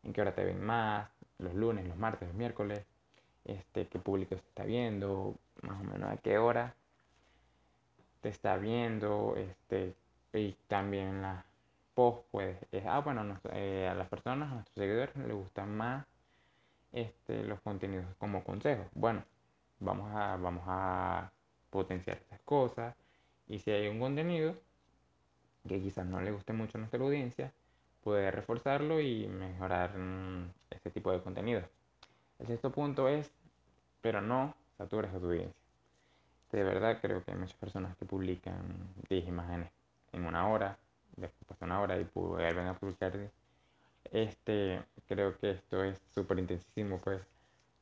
en 0.03 0.13
qué 0.13 0.21
hora 0.21 0.33
te 0.33 0.43
ven 0.43 0.61
más, 0.61 1.09
los 1.37 1.53
lunes, 1.53 1.85
los 1.87 1.97
martes, 1.97 2.27
los 2.27 2.37
miércoles, 2.37 2.85
este, 3.47 3.87
qué 3.87 3.99
público 3.99 4.35
está 4.35 4.63
viendo, 4.63 5.35
más 5.61 5.81
o 5.81 5.83
menos 5.83 6.11
a 6.11 6.17
qué 6.17 6.37
hora 6.37 6.75
te 8.21 8.29
está 8.29 8.57
viendo, 8.57 9.35
este, 9.37 9.95
y 10.33 10.53
también 10.67 11.21
las 11.21 11.45
post, 11.95 12.27
pues, 12.29 12.57
ah, 12.85 12.99
bueno, 12.99 13.39
eh, 13.53 13.87
a 13.89 13.95
las 13.95 14.07
personas, 14.07 14.51
a 14.51 14.55
nuestros 14.55 14.75
seguidores 14.75 15.15
les 15.15 15.33
gustan 15.33 15.75
más 15.75 16.05
este, 16.91 17.43
los 17.43 17.59
contenidos 17.61 18.05
como 18.19 18.43
consejos. 18.43 18.87
Bueno, 18.93 19.23
vamos 19.79 20.11
a, 20.13 20.37
vamos 20.37 20.63
a 20.67 21.31
potenciar 21.69 22.17
estas 22.17 22.39
cosas 22.41 22.95
y 23.47 23.59
si 23.59 23.71
hay 23.71 23.87
un 23.87 23.99
contenido 23.99 24.55
que 25.67 25.81
quizás 25.81 26.05
no 26.05 26.21
le 26.21 26.31
guste 26.31 26.53
mucho 26.53 26.77
a 26.77 26.79
nuestra 26.79 27.03
audiencia, 27.03 27.51
puede 28.03 28.31
reforzarlo 28.31 29.01
y 29.01 29.27
mejorar 29.27 29.97
mm, 29.97 30.51
este 30.69 30.91
tipo 30.91 31.11
de 31.11 31.21
contenido. 31.21 31.61
El 32.39 32.47
sexto 32.47 32.71
punto 32.71 33.07
es, 33.07 33.31
pero 34.01 34.21
no 34.21 34.55
satures 34.77 35.13
a 35.13 35.19
tu 35.19 35.25
audiencia. 35.25 35.61
De 36.51 36.63
verdad 36.63 36.99
creo 37.01 37.23
que 37.23 37.31
hay 37.31 37.37
muchas 37.37 37.57
personas 37.57 37.95
que 37.97 38.05
publican 38.05 38.55
10 39.09 39.27
imágenes 39.27 39.69
en 40.13 40.25
una 40.25 40.47
hora, 40.47 40.77
después 41.15 41.59
de 41.59 41.65
una 41.65 41.81
hora 41.81 41.97
y 41.97 42.07
vuelven 42.13 42.67
a 42.67 42.73
publicar. 42.75 43.13
Este, 44.11 44.81
creo 45.07 45.37
que 45.37 45.51
esto 45.51 45.83
es 45.83 46.01
súper 46.13 46.39
intensísimo, 46.39 46.99
pues 46.99 47.21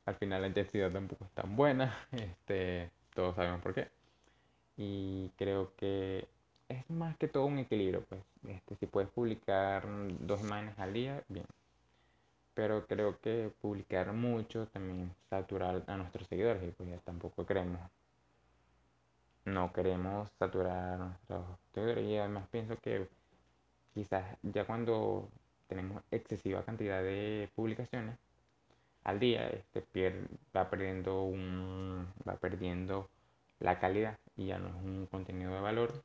al 0.06 0.14
final 0.16 0.40
la 0.40 0.48
intensidad 0.48 0.90
tampoco 0.90 1.24
es 1.24 1.30
tan 1.32 1.54
buena, 1.56 1.94
este, 2.12 2.90
todos 3.14 3.36
sabemos 3.36 3.60
por 3.60 3.74
qué. 3.74 3.88
Y 4.76 5.30
creo 5.36 5.72
que 5.76 6.28
es 6.68 6.88
más 6.90 7.16
que 7.16 7.28
todo 7.28 7.46
un 7.46 7.58
equilibrio, 7.58 8.04
pues. 8.08 8.22
Este, 8.48 8.76
si 8.76 8.86
puedes 8.86 9.10
publicar 9.10 9.84
dos 10.20 10.40
imágenes 10.40 10.78
al 10.78 10.92
día, 10.92 11.22
bien. 11.28 11.46
Pero 12.56 12.86
creo 12.86 13.20
que 13.20 13.52
publicar 13.60 14.12
mucho 14.14 14.66
también 14.68 15.14
saturar 15.30 15.84
a 15.86 15.96
nuestros 15.98 16.26
seguidores 16.26 16.64
y 16.64 16.72
pues 16.72 16.88
ya 16.88 16.98
tampoco 17.00 17.44
queremos. 17.46 17.78
No 19.44 19.72
queremos 19.74 20.30
saturar 20.38 20.94
a 20.94 20.96
nuestros 20.96 21.44
seguidores 21.74 22.06
y 22.06 22.16
además 22.16 22.48
pienso 22.50 22.76
que 22.78 23.08
quizás 23.94 24.24
ya 24.42 24.64
cuando 24.64 25.28
tenemos 25.68 26.02
excesiva 26.10 26.64
cantidad 26.64 27.02
de 27.02 27.50
publicaciones 27.54 28.16
al 29.04 29.20
día, 29.20 29.48
este 29.48 29.84
va 30.56 30.70
perdiendo 30.70 31.24
un, 31.24 32.08
va 32.26 32.36
perdiendo 32.36 33.10
la 33.60 33.78
calidad 33.78 34.18
y 34.36 34.46
ya 34.46 34.58
no 34.58 34.68
es 34.68 34.74
un 34.76 35.06
contenido 35.10 35.52
de 35.52 35.60
valor 35.60 36.02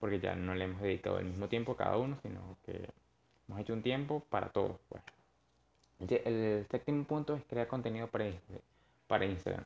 porque 0.00 0.18
ya 0.18 0.34
no 0.34 0.56
le 0.56 0.64
hemos 0.64 0.82
dedicado 0.82 1.20
el 1.20 1.26
mismo 1.26 1.48
tiempo 1.48 1.72
a 1.72 1.76
cada 1.76 1.96
uno, 1.98 2.18
sino 2.22 2.58
que 2.66 2.90
hemos 3.46 3.60
hecho 3.60 3.72
un 3.72 3.82
tiempo 3.82 4.24
para 4.28 4.48
todos. 4.48 4.80
Pues. 4.88 5.00
El 6.08 6.66
séptimo 6.68 7.04
punto 7.04 7.36
es 7.36 7.44
crear 7.44 7.68
contenido 7.68 8.08
para, 8.08 9.24
Instagram. 9.24 9.64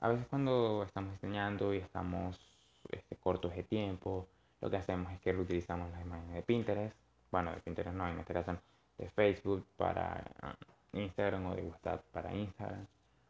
A 0.00 0.08
veces 0.08 0.26
cuando 0.28 0.82
estamos 0.84 1.12
diseñando 1.12 1.74
y 1.74 1.78
estamos 1.78 2.40
este, 2.90 3.16
cortos 3.16 3.54
de 3.54 3.62
tiempo, 3.62 4.26
lo 4.60 4.70
que 4.70 4.78
hacemos 4.78 5.12
es 5.12 5.20
que 5.20 5.32
reutilizamos 5.32 5.90
las 5.90 6.00
imágenes 6.00 6.34
de 6.34 6.42
Pinterest, 6.42 6.96
bueno, 7.30 7.52
de 7.52 7.60
Pinterest 7.60 7.94
no, 7.94 8.08
en 8.08 8.18
este 8.18 8.32
caso 8.32 8.56
de 8.96 9.10
Facebook 9.10 9.66
para 9.76 10.24
ah, 10.40 10.54
Instagram 10.92 11.46
o 11.46 11.54
de 11.54 11.62
WhatsApp 11.62 12.02
para 12.10 12.32
Instagram, 12.34 12.86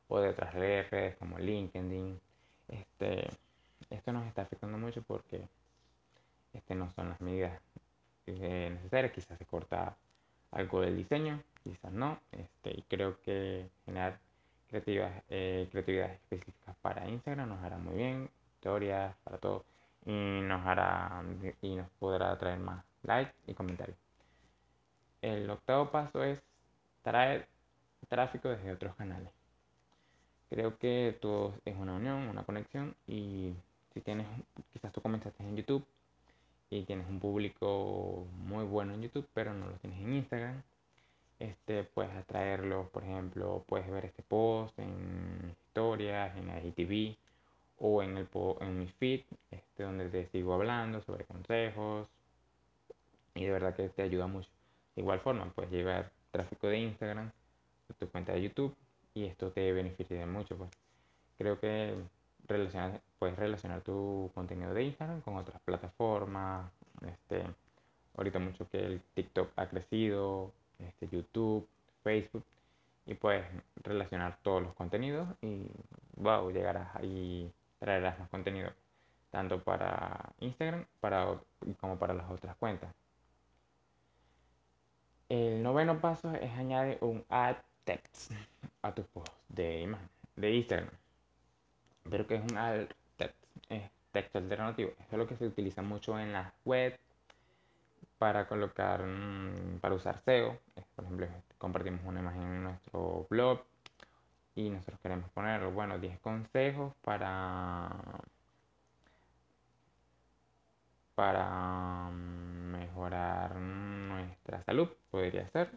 o 0.09 0.21
de 0.21 0.29
otras 0.29 0.55
redes 0.55 1.17
como 1.17 1.39
LinkedIn. 1.39 2.21
Este, 2.69 3.29
esto 3.91 4.13
nos 4.13 4.25
está 4.27 4.43
afectando 4.43 4.79
mucho 4.79 5.03
porque 5.03 5.41
este, 6.53 6.75
no 6.77 6.93
son 6.93 7.09
las 7.09 7.21
medidas 7.21 7.61
necesarias, 8.27 9.13
quizás 9.13 9.37
se 9.37 9.47
corta 9.47 9.97
algo 10.53 10.81
del 10.81 10.97
diseño, 10.97 11.43
quizás 11.71 11.93
no, 11.93 12.19
este, 12.33 12.71
y 12.71 12.83
creo 12.83 13.21
que 13.23 13.69
generar 13.85 14.19
creatividad, 14.69 15.23
eh, 15.29 15.69
creatividad 15.71 16.11
específicas 16.13 16.77
para 16.83 17.09
Instagram 17.09 17.49
nos 17.49 17.63
hará 17.63 17.79
muy 17.79 17.95
bien, 17.95 18.31
historias, 18.55 19.15
para 19.25 19.39
todo, 19.39 19.65
y 20.05 20.13
nos 20.13 20.65
hará 20.67 21.23
y 21.63 21.75
nos 21.75 21.89
podrá 21.99 22.37
traer 22.39 22.59
más 22.59 22.85
likes 23.03 23.35
y 23.47 23.55
comentarios. 23.55 23.99
El 25.23 25.49
octavo 25.51 25.91
paso 25.91 26.23
es 26.23 26.41
traer 27.03 27.49
tráfico 28.09 28.49
desde 28.49 28.73
otros 28.73 28.95
canales. 28.95 29.33
Creo 30.49 30.79
que 30.79 31.19
todo 31.21 31.55
es 31.65 31.77
una 31.77 31.95
unión, 31.95 32.29
una 32.29 32.45
conexión 32.45 32.95
y 33.09 33.53
si 33.93 34.01
tienes, 34.01 34.27
quizás 34.73 34.93
tú 34.93 35.01
comenzaste 35.01 35.43
en 35.43 35.57
YouTube 35.57 35.85
y 36.71 36.85
tienes 36.85 37.09
un 37.09 37.19
público 37.19 38.27
muy 38.47 38.65
bueno 38.65 38.95
en 38.95 39.03
YouTube, 39.03 39.27
pero 39.35 39.55
no 39.55 39.67
lo 39.67 39.73
tienes 39.75 40.01
en 40.01 40.15
Instagram, 40.15 40.63
este, 41.39 41.85
puedes 41.85 42.15
atraerlos, 42.15 42.89
por 42.91 43.05
ejemplo, 43.05 43.65
puedes 43.67 43.91
ver 43.91 44.07
este 44.07 44.23
post 44.23 44.79
en 44.79 45.55
historias, 45.61 46.37
en 46.37 46.49
IGTV 46.49 47.17
o 47.79 48.03
en, 48.03 48.17
el, 48.17 48.29
en 48.61 48.79
mi 48.79 48.87
feed, 48.89 49.21
este, 49.51 49.83
donde 49.83 50.09
te 50.09 50.27
sigo 50.29 50.55
hablando 50.55 51.03
sobre 51.03 51.25
consejos 51.25 52.09
y 53.35 53.45
de 53.45 53.51
verdad 53.51 53.75
que 53.77 53.89
te 53.89 54.03
ayuda 54.03 54.27
mucho. 54.27 54.49
De 54.95 55.03
igual 55.03 55.21
forma, 55.21 55.45
puedes 55.55 55.71
llevar 55.71 56.11
tráfico 56.31 56.69
de 56.69 56.79
Instagram 56.79 57.31
a 57.91 57.95
tu 57.95 58.09
cuenta 58.09 58.33
de 58.33 58.43
YouTube 58.43 58.75
y 59.15 59.25
esto 59.25 59.51
te 59.51 59.73
beneficia 59.73 60.27
mucho. 60.27 60.57
Pues. 60.57 60.71
Creo 61.37 61.61
que 61.61 61.95
puedes 63.19 63.37
relacionar 63.37 63.83
tu 63.83 64.31
contenido 64.35 64.73
de 64.73 64.85
Instagram 64.85 65.21
con 65.21 65.37
otras 65.37 65.61
plataformas. 65.63 66.71
Este, 67.07 67.43
ahorita 68.17 68.39
mucho 68.39 68.69
que 68.71 68.79
el 68.79 69.03
TikTok 69.15 69.51
ha 69.57 69.69
crecido, 69.69 70.53
este, 70.79 71.09
YouTube, 71.09 71.67
Facebook, 72.03 72.45
y 73.07 73.15
puedes 73.15 73.47
relacionar 73.77 74.39
todos 74.43 74.63
los 74.63 74.75
contenidos 74.75 75.29
y 75.41 75.67
wow, 76.17 76.51
llegarás 76.51 76.89
y 77.03 77.51
traerás 77.79 78.19
más 78.19 78.29
contenido 78.31 78.73
tanto 79.31 79.63
para 79.63 80.33
Instagram 80.41 80.85
para, 81.01 81.39
como 81.81 81.99
para 81.99 82.15
las 82.15 82.31
otras 82.31 82.57
cuentas. 82.57 82.93
El 85.29 85.63
noveno 85.63 86.01
paso 86.01 86.33
es 86.35 86.53
añadir 86.53 86.99
un 87.01 87.25
ad 87.29 87.57
text 87.85 88.33
a 88.83 88.93
tus 88.93 89.07
posts 89.07 89.33
de 89.49 89.83
imagen 89.83 90.09
de 90.37 90.55
Instagram 90.55 90.91
pero 92.11 92.27
que 92.27 92.37
es 92.37 92.43
un 92.51 92.57
alt 92.57 92.93
text, 93.17 93.37
texto 94.13 94.39
alternativo. 94.39 94.91
Eso 95.01 95.09
es 95.13 95.19
lo 95.19 95.27
que 95.27 95.37
se 95.37 95.47
utiliza 95.47 95.83
mucho 95.83 96.19
en 96.19 96.33
las 96.33 96.53
web 96.65 96.99
para 98.19 98.47
colocar, 98.49 99.03
mm, 99.05 99.81
para 99.81 99.95
usar 99.95 100.19
SEO. 100.19 100.59
Por 100.95 101.05
ejemplo, 101.05 101.29
compartimos 101.59 102.01
una 102.05 102.21
imagen 102.21 102.43
en 102.43 102.65
nuestro 102.65 103.27
blog 103.31 103.61
y 104.55 104.71
nosotros 104.71 104.99
queremos 105.01 105.31
poner, 105.31 105.67
bueno, 105.69 105.99
10 105.99 106.19
consejos 106.21 106.95
para 107.03 107.91
para 111.17 112.11
mm, 112.11 112.71
mejorar 112.73 113.57
nuestra 113.57 114.63
salud, 114.65 114.89
podría 115.11 115.49
ser, 115.49 115.71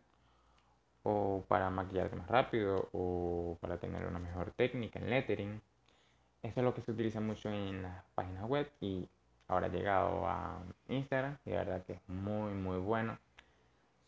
o 1.03 1.43
para 1.47 1.69
maquillarte 1.69 2.15
más 2.15 2.27
rápido, 2.27 2.89
o 2.93 3.57
para 3.61 3.77
tener 3.79 4.05
una 4.05 4.19
mejor 4.19 4.51
técnica 4.51 4.99
en 4.99 5.09
lettering. 5.09 5.61
Eso 6.43 6.59
es 6.59 6.63
lo 6.63 6.73
que 6.75 6.81
se 6.81 6.91
utiliza 6.91 7.21
mucho 7.21 7.49
en 7.49 7.83
las 7.83 8.03
páginas 8.15 8.45
web 8.49 8.69
y 8.81 9.07
ahora 9.49 9.67
llegado 9.67 10.25
a 10.25 10.61
Instagram 10.87 11.37
y 11.45 11.49
de 11.49 11.57
verdad 11.57 11.83
que 11.85 11.93
es 11.93 12.07
muy 12.07 12.53
muy 12.53 12.77
bueno. 12.77 13.17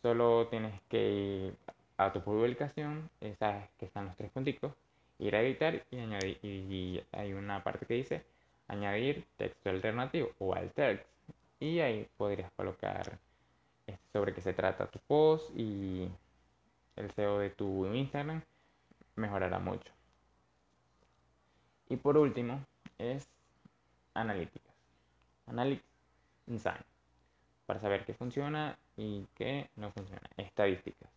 Solo 0.01 0.47
tienes 0.47 0.79
que 0.89 1.11
ir 1.11 1.55
a 1.97 2.13
tu 2.13 2.21
publicación, 2.21 3.09
sabes 3.37 3.69
que 3.77 3.85
están 3.85 4.05
los 4.05 4.15
tres 4.15 4.31
punticos, 4.31 4.73
ir 5.19 5.35
a 5.35 5.41
editar 5.41 5.83
y 5.91 5.99
añadir 5.99 6.39
y 6.43 7.03
hay 7.11 7.33
una 7.33 7.63
parte 7.63 7.85
que 7.85 7.95
dice 7.95 8.23
añadir 8.67 9.25
texto 9.37 9.69
alternativo 9.69 10.31
o 10.39 10.55
alt 10.55 10.73
text 10.73 11.05
y 11.59 11.79
ahí 11.79 12.07
podrías 12.17 12.51
colocar 12.53 13.19
este, 13.85 14.03
sobre 14.13 14.33
qué 14.33 14.41
se 14.41 14.53
trata 14.53 14.87
tu 14.87 14.99
post 14.99 15.51
y 15.55 16.09
el 16.95 17.11
SEO 17.11 17.39
de 17.39 17.49
tu 17.49 17.85
Instagram 17.93 18.41
mejorará 19.15 19.59
mucho. 19.59 19.91
Y 21.89 21.97
por 21.97 22.17
último 22.17 22.65
es 22.97 23.27
analíticas. 24.13 24.70
Analytics 25.51 25.85
Insight. 26.47 26.85
Para 27.65 27.79
saber 27.79 28.05
qué 28.05 28.13
funciona 28.13 28.77
y 28.97 29.25
qué 29.35 29.69
no 29.75 29.91
funciona. 29.91 30.21
Estadísticas. 30.37 31.09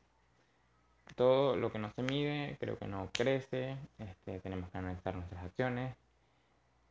Todo 1.16 1.56
lo 1.56 1.70
que 1.70 1.78
no 1.78 1.90
se 1.92 2.02
mide 2.02 2.56
creo 2.58 2.78
que 2.78 2.86
no 2.86 3.08
crece. 3.12 3.76
Este, 3.98 4.40
tenemos 4.40 4.70
que 4.70 4.78
analizar 4.78 5.14
nuestras 5.14 5.44
acciones, 5.44 5.94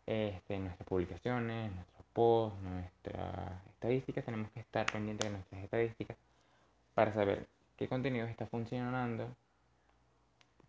este, 0.05 0.57
nuestras 0.59 0.87
publicaciones, 0.87 1.71
nuestros 1.73 2.05
posts, 2.13 2.61
nuestras 2.61 3.65
estadísticas. 3.67 4.25
Tenemos 4.25 4.49
que 4.51 4.61
estar 4.61 4.85
pendientes 4.91 5.27
de 5.27 5.33
nuestras 5.33 5.63
estadísticas 5.63 6.17
para 6.93 7.13
saber 7.13 7.47
qué 7.77 7.87
contenido 7.87 8.25
está 8.27 8.45
funcionando. 8.45 9.27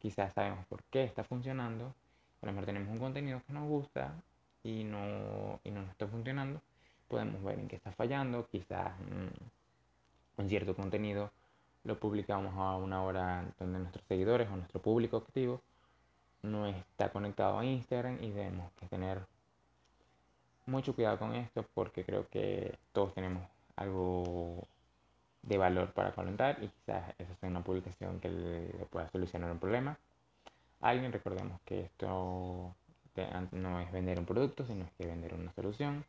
Quizás 0.01 0.33
sabemos 0.35 0.67
por 0.67 0.83
qué 0.85 1.05
está 1.05 1.25
funcionando. 1.25 1.95
A 2.43 2.47
lo 2.47 2.53
mejor 2.53 2.67
tenemos 2.67 2.91
un 2.91 2.99
contenido 2.99 3.41
que 3.47 3.53
nos 3.53 3.69
gusta 3.69 4.13
y 4.65 4.83
no, 4.85 5.61
y 5.63 5.71
no 5.71 5.83
nos 5.83 5.94
Podemos 7.09 7.43
ver 7.43 7.59
en 7.59 7.69
qué 7.69 7.77
está 7.77 7.93
fallando. 7.93 8.49
Quizás 8.49 8.93
mm, 9.01 10.41
un 10.41 10.49
cierto 10.49 10.75
contenido 10.75 11.31
lo 11.85 11.99
publicamos 11.99 12.55
a 12.57 12.77
una 12.77 13.03
hora 13.03 13.45
donde 13.59 13.79
nuestros 13.79 14.05
seguidores 14.07 14.49
o 14.49 14.57
nuestro 14.57 14.81
público 14.81 15.19
activo 15.19 15.61
no 16.43 16.67
está 16.67 17.11
conectado 17.11 17.59
a 17.59 17.65
Instagram 17.65 18.23
y 18.23 18.31
debemos 18.31 18.71
tener 18.91 19.27
mucho 20.67 20.95
cuidado 20.95 21.19
con 21.19 21.35
esto 21.35 21.65
porque 21.75 22.05
creo 22.05 22.29
que 22.29 22.79
todos 22.93 23.15
tenemos 23.15 23.43
algo 23.77 24.67
de 25.43 25.59
valor 25.59 25.93
para 25.93 26.13
comentar 26.13 26.63
y 26.63 26.69
quizás 26.69 27.15
esa 27.19 27.35
sea 27.37 27.51
una 27.51 27.63
publicación 27.63 28.21
que 28.21 28.31
le 28.31 28.87
pueda 28.87 29.09
solucionar 29.11 29.51
un 29.51 29.59
problema. 29.59 29.99
Alguien 30.81 31.13
recordemos 31.13 31.61
que 31.65 31.81
esto 31.81 32.75
no 33.53 33.81
es 33.81 33.93
vender 33.93 34.19
un 34.19 34.27
producto, 34.27 34.67
sino 34.67 34.85
es 34.85 34.91
que 34.93 35.07
vender 35.07 35.35
una 35.35 35.53
solución. 35.53 36.05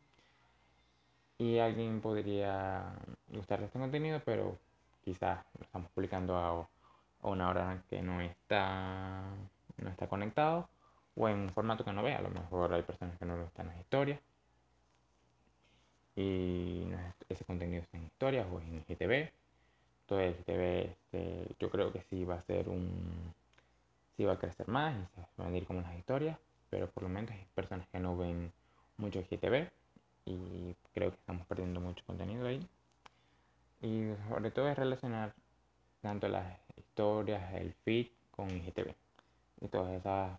Y 1.38 1.58
alguien 1.58 2.00
podría 2.00 2.94
gustar 3.28 3.60
de 3.60 3.66
este 3.66 3.78
contenido, 3.78 4.20
pero 4.24 4.58
quizás 5.04 5.44
lo 5.58 5.64
estamos 5.64 5.90
publicando 5.90 6.36
a, 6.36 6.68
una 7.22 7.48
hora 7.48 7.82
que 7.90 8.02
no 8.02 8.20
está, 8.20 9.22
no 9.78 9.90
está 9.90 10.06
conectado 10.06 10.68
o 11.16 11.28
en 11.28 11.38
un 11.40 11.50
formato 11.50 11.84
que 11.84 11.92
no 11.92 12.02
vea. 12.02 12.18
A 12.18 12.22
lo 12.22 12.30
mejor 12.30 12.72
hay 12.72 12.82
personas 12.82 13.18
que 13.18 13.24
no 13.24 13.36
lo 13.36 13.44
están 13.44 13.66
en 13.66 13.72
las 13.72 13.80
historias 13.80 14.20
y 16.16 16.86
ese 17.28 17.44
contenido 17.44 17.82
está 17.82 17.98
en 17.98 18.04
historias 18.04 18.46
o 18.50 18.60
en 18.60 18.84
GTV. 18.84 19.30
Entonces 20.02 20.36
GTV 20.38 20.90
este, 20.90 21.56
yo 21.58 21.70
creo 21.70 21.92
que 21.92 22.02
sí 22.02 22.24
va 22.24 22.36
a 22.36 22.42
ser 22.42 22.68
un... 22.68 23.34
sí 24.16 24.24
va 24.24 24.34
a 24.34 24.38
crecer 24.38 24.68
más 24.68 24.94
y 24.94 25.20
se 25.36 25.42
van 25.42 25.52
a 25.52 25.56
ir 25.56 25.66
como 25.66 25.82
las 25.82 25.96
historias, 25.96 26.38
pero 26.70 26.88
por 26.90 27.02
lo 27.02 27.08
menos 27.08 27.30
hay 27.30 27.46
personas 27.54 27.86
que 27.88 27.98
no 27.98 28.16
ven 28.16 28.52
mucho 28.96 29.20
GTV 29.20 29.70
y 30.26 30.74
creo 30.92 31.10
que 31.10 31.16
estamos 31.16 31.46
perdiendo 31.46 31.80
mucho 31.80 32.04
contenido 32.06 32.46
ahí. 32.46 32.60
Y 33.80 34.10
sobre 34.28 34.50
todo 34.50 34.68
es 34.68 34.76
relacionar 34.76 35.32
tanto 36.02 36.28
las 36.28 36.58
historias, 36.76 37.54
el 37.54 37.72
feed 37.84 38.08
con 38.32 38.50
IGTV. 38.50 38.94
Y 39.60 39.68
todas 39.68 39.92
esas, 39.92 40.38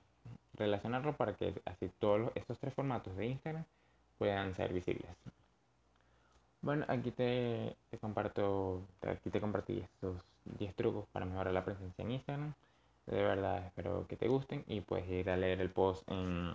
relacionarlo 0.54 1.16
para 1.16 1.34
que 1.36 1.60
así 1.66 1.90
todos 2.00 2.32
estos 2.36 2.60
tres 2.60 2.74
formatos 2.74 3.16
de 3.16 3.28
Instagram 3.28 3.64
puedan 4.18 4.54
ser 4.54 4.74
visibles. 4.74 5.10
Bueno, 6.62 6.86
aquí 6.88 7.12
te, 7.12 7.76
comparto, 8.02 8.82
aquí 9.02 9.30
te 9.30 9.40
compartí 9.40 9.80
estos 9.80 10.22
10 10.58 10.76
trucos 10.76 11.06
para 11.12 11.26
mejorar 11.26 11.54
la 11.54 11.64
presencia 11.64 12.04
en 12.04 12.12
Instagram. 12.12 12.54
De 13.06 13.24
verdad 13.24 13.66
espero 13.66 14.06
que 14.08 14.18
te 14.18 14.28
gusten 14.28 14.64
y 14.68 14.82
puedes 14.82 15.08
ir 15.08 15.30
a 15.30 15.38
leer 15.38 15.62
el 15.62 15.70
post 15.70 16.04
en, 16.10 16.54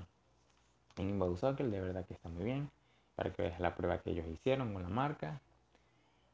en 0.96 1.36
Circle, 1.36 1.70
de 1.70 1.80
verdad 1.80 2.04
que 2.04 2.14
está 2.14 2.28
muy 2.28 2.44
bien, 2.44 2.70
para 3.22 3.34
que 3.34 3.42
veas 3.42 3.60
la 3.60 3.74
prueba 3.76 3.98
que 3.98 4.10
ellos 4.10 4.26
hicieron 4.26 4.72
con 4.72 4.82
la 4.82 4.88
marca. 4.88 5.40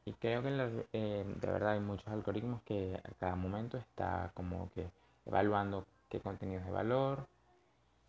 Y 0.05 0.13
creo 0.13 0.41
que 0.41 0.49
eh, 0.93 1.23
de 1.23 1.47
verdad 1.47 1.73
hay 1.73 1.79
muchos 1.79 2.07
algoritmos 2.07 2.63
que 2.63 2.99
a 3.03 3.11
cada 3.19 3.35
momento 3.35 3.77
está 3.77 4.31
como 4.33 4.71
que 4.71 4.89
evaluando 5.27 5.85
qué 6.09 6.19
contenido 6.19 6.59
es 6.59 6.65
de 6.65 6.71
valor 6.71 7.27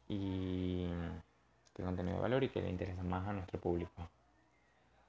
y 0.09 0.87
qué 1.75 1.83
contenido 1.83 2.17
de 2.17 2.23
valor 2.23 2.43
y 2.43 2.49
qué 2.49 2.63
le 2.63 2.71
interesa 2.71 3.03
más 3.03 3.29
a 3.29 3.35
nuestro 3.35 3.61
público. 3.61 3.93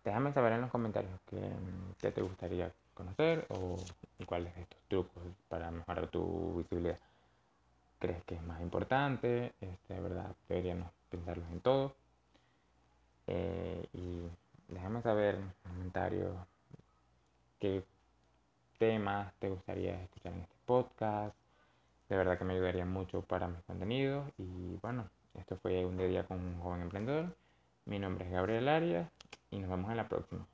Déjame 0.04 0.34
saber 0.34 0.52
en 0.54 0.62
los 0.62 0.72
comentarios 0.72 1.18
qué, 1.30 2.12
te 2.12 2.22
gustaría 2.22 2.74
conocer 2.94 3.46
o 3.52 3.78
cuáles 4.26 4.54
de 4.56 4.64
estos 4.64 4.80
trucos 4.90 5.24
para 5.48 5.72
mejorar 5.72 6.08
tu 6.08 6.56
visibilidad 6.58 7.00
crees 8.00 8.24
que 8.24 8.36
es 8.36 8.44
más 8.44 8.60
importante. 8.62 9.54
Este, 9.62 9.94
de 9.94 10.02
verdad, 10.02 10.36
deberíamos 10.50 10.92
pensarlos 11.10 11.48
en 11.52 11.62
todo. 11.62 11.94
Eh, 13.34 13.86
y 13.94 14.28
déjame 14.67 15.02
saber 15.02 15.36
en 15.36 15.46
los 15.46 15.54
comentarios 15.63 16.36
qué 17.60 17.82
temas 18.78 19.34
te 19.39 19.50
gustaría 19.50 20.04
escuchar 20.04 20.34
en 20.34 20.41
este 20.41 20.56
podcast. 20.65 21.34
De 22.10 22.17
verdad 22.17 22.38
que 22.38 22.44
me 22.44 22.56
ayudaría 22.56 22.84
mucho 22.84 23.22
para 23.22 23.48
mis 23.48 23.62
contenidos. 23.63 24.30
Y 24.38 24.76
bueno, 24.82 25.10
esto 25.36 25.56
fue 25.56 25.86
un 25.86 25.98
día 25.98 26.26
con 26.26 26.39
un 26.39 26.60
joven 26.60 26.82
emprendedor. 26.82 27.34
Mi 27.86 28.00
nombre 28.00 28.26
es 28.26 28.32
Gabriel 28.32 28.67
Arias 28.67 29.10
y 29.50 29.60
nos 29.60 29.70
vemos 29.70 29.89
en 29.91 29.98
la 29.98 30.10
próxima. 30.10 30.46